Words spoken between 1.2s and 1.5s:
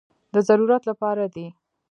دي.